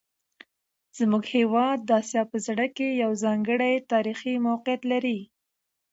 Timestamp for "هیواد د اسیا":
1.37-2.23